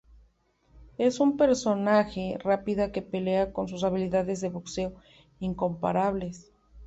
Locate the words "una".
1.19-1.37